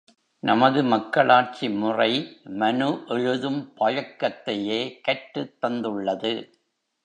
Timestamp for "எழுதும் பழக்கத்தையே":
3.07-5.01